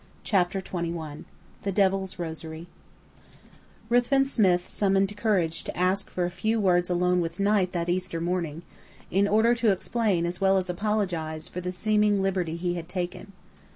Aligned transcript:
CHAPTER 0.23 0.61
XXI 0.63 1.25
THE 1.61 1.71
DEVIL'S 1.71 2.17
ROSARY 2.17 2.65
Ruthven 3.87 4.25
Smith 4.25 4.67
summoned 4.67 5.15
courage 5.15 5.63
to 5.65 5.77
ask 5.77 6.09
for 6.09 6.25
a 6.25 6.31
few 6.31 6.59
words 6.59 6.89
alone 6.89 7.21
with 7.21 7.39
Knight 7.39 7.71
that 7.73 7.87
Easter 7.87 8.19
morning, 8.19 8.63
in 9.11 9.27
order 9.27 9.53
to 9.53 9.69
explain 9.69 10.25
as 10.25 10.41
well 10.41 10.57
as 10.57 10.71
apologize 10.71 11.47
for 11.47 11.61
the 11.61 11.71
"seeming 11.71 12.19
liberty 12.19 12.55
he 12.55 12.73
had 12.73 12.89
taken." 12.89 13.31